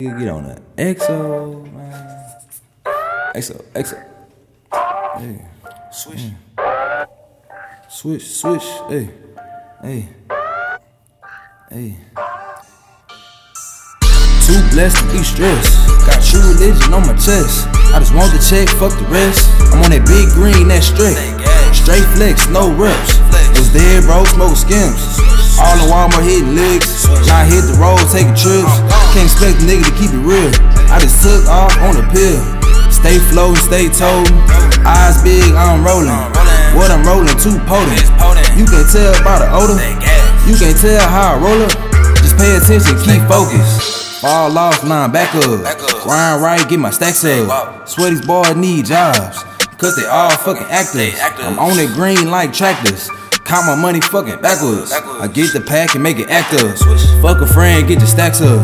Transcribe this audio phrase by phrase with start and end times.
[0.00, 2.36] You get on that EXO, man.
[3.34, 3.98] EXO, EXO.
[5.18, 5.44] Hey.
[5.90, 6.20] Switch.
[6.56, 7.08] Mm.
[7.88, 8.62] Switch, switch.
[8.88, 9.10] Hey.
[9.82, 10.08] Hey.
[11.68, 11.96] Hey.
[14.46, 15.74] Too blessed to be stressed.
[16.06, 17.66] Got true religion on my chest.
[17.90, 19.50] I just want the check, fuck the rest.
[19.74, 21.18] I'm on that big green, that straight.
[21.74, 23.18] Straight flex, no reps.
[23.58, 25.17] Was there, bro, smoke skims.
[25.58, 27.06] All in Walmart hitting licks.
[27.26, 28.70] Now I hit the road, taking trips.
[29.14, 30.50] Can't expect a nigga to keep it real.
[30.90, 32.40] I just took off on a pill.
[32.94, 34.34] Stay floating, stay toting.
[34.86, 36.10] Eyes big, I'm rolling.
[36.74, 38.06] What I'm rolling, too potent.
[38.56, 39.78] You can tell by the odor.
[40.48, 41.74] You can tell how I roll up.
[42.22, 44.20] Just pay attention, keep focused.
[44.20, 45.62] Fall off, now I'm back up.
[46.02, 47.88] Grind right, get my stacks up.
[47.88, 49.44] Swear these boys need jobs.
[49.78, 51.14] Cause they all fucking actors.
[51.38, 53.08] I'm on it green like tractors.
[53.48, 54.92] Count my money fucking backwards.
[54.92, 56.76] I get the pack and make it active.
[57.24, 58.60] Fuck a friend, get your stacks up.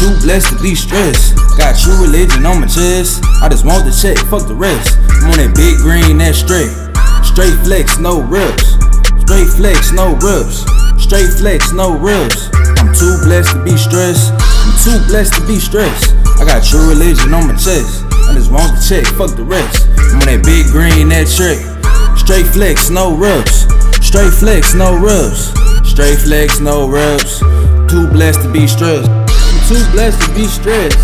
[0.00, 1.36] Too blessed to be stressed.
[1.60, 3.20] Got true religion on my chest.
[3.44, 4.96] I just want the check, fuck the rest.
[5.20, 6.72] I'm on that big green, that straight.
[7.20, 8.72] Straight flex, no rips.
[9.20, 10.64] Straight flex, no rips.
[10.96, 12.48] Straight flex, no rips.
[12.80, 14.32] I'm too blessed to be stressed.
[14.32, 16.16] I'm too blessed to be stressed.
[16.40, 18.08] I got true religion on my chest.
[18.08, 19.92] I just want the check, fuck the rest.
[20.08, 21.60] I'm on that big green, that trick.
[22.16, 23.68] Straight flex, no rips.
[24.12, 25.56] Straight flex, no rubs.
[25.88, 27.40] Straight flex, no rubs.
[27.88, 29.08] Too blessed to be stressed.
[29.08, 31.00] I'm too blessed to be stressed.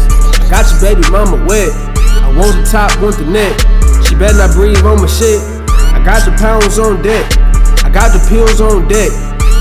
[0.52, 1.72] Got your baby mama wet.
[1.96, 3.56] I want the top, want the neck.
[4.04, 5.40] She better not breathe on my shit.
[5.96, 7.24] I got the pounds on deck.
[7.80, 9.08] I got the pills on deck.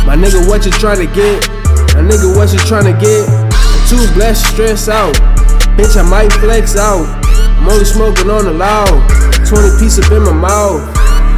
[0.03, 1.39] My nigga, what you trying to get?
[1.95, 3.31] My nigga, what you trying to get?
[3.31, 5.15] I'm too blessed to stress out.
[5.79, 7.07] Bitch, I might flex out.
[7.63, 8.91] I'm only smoking on the loud.
[9.47, 10.83] 20 piece up in my mouth.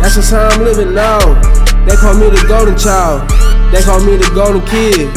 [0.01, 1.58] That's just how I'm living now.
[1.87, 3.29] They call me the golden child.
[3.71, 5.07] They call me the golden kid.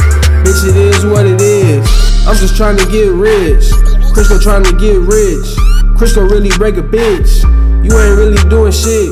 [0.45, 1.87] Bitch, it is what it is.
[2.27, 3.71] I'm just trying to get rich.
[4.13, 5.55] Crisco trying to get rich.
[5.97, 7.43] Crisco really break a bitch.
[7.83, 9.11] You ain't really doing shit.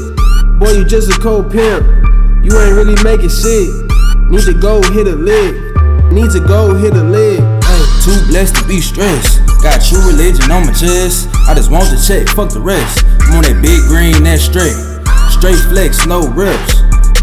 [0.60, 1.84] Boy, you just a cold pimp.
[2.44, 3.70] You ain't really making shit.
[4.30, 5.56] Need to go hit a lick.
[6.12, 7.40] Need to go hit a lick.
[7.40, 8.02] Ay.
[8.06, 9.40] Too blessed to be stressed.
[9.62, 11.30] Got true religion on my chest.
[11.48, 13.06] I just want the check, fuck the rest.
[13.22, 14.74] I'm on that big green, that straight.
[15.30, 16.81] Straight flex, no rips.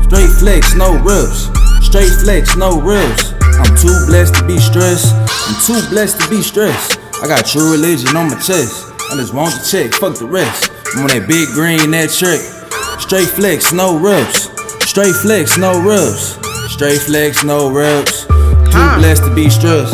[0.09, 1.53] Straight flex, no rips.
[1.85, 3.37] Straight flex, no rips.
[3.61, 5.13] I'm too blessed to be stressed.
[5.13, 6.99] I'm too blessed to be stressed.
[7.23, 8.89] I got true religion on my chest.
[9.13, 10.73] I just want the check, fuck the rest.
[10.97, 12.41] I'm on that big green, that trick.
[13.05, 14.49] Straight flex, no rips.
[14.89, 16.41] Straight flex, no rips.
[16.73, 18.25] Straight flex, no rips.
[18.73, 19.93] Too blessed to be stressed.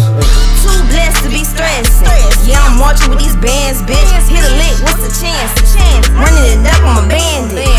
[0.62, 2.06] Too blessed to be stressed.
[2.46, 3.98] Yeah, I'm marching with these bands, bitch.
[4.30, 5.58] Hit a lick, what's the chance?
[6.14, 7.73] Running it up, I'm a bandit.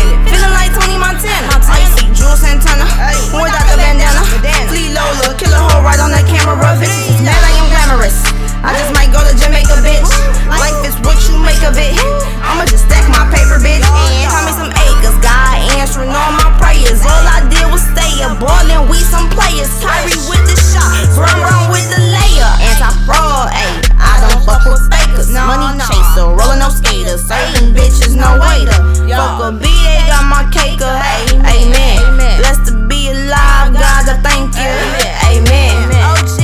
[28.16, 28.80] Serving no waiter.
[29.08, 31.36] Fuck a B, they got my cake, hey.
[31.36, 32.38] Amen.
[32.38, 34.72] Blessed to be alive, God, I thank you.
[35.28, 35.76] Amen.
[36.00, 36.40] OG.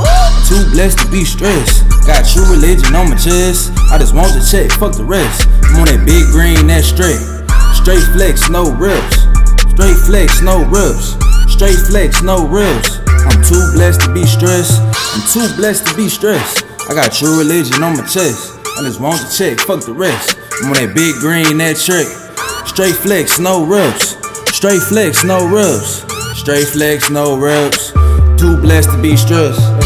[0.00, 1.88] Oh, too blessed to be stressed.
[2.06, 3.72] Got true religion on my chest.
[3.90, 5.48] I just want the check, fuck the rest.
[5.64, 7.20] I'm on that big green, that straight.
[7.76, 9.28] Straight flex, no rips.
[9.72, 11.16] Straight flex, no rips.
[11.52, 13.00] Straight flex, no rips.
[13.08, 14.80] I'm too blessed to be stressed.
[14.80, 16.64] I'm too blessed to be stressed.
[16.88, 18.58] I got true religion on my chest.
[18.78, 20.41] I just want the check, fuck the rest.
[20.60, 22.06] I'm on that big green, that trick.
[22.66, 24.16] Straight flex, no rips.
[24.54, 26.04] Straight flex, no rips.
[26.38, 27.92] Straight flex, no rips.
[28.40, 29.81] Too blessed to be stressed.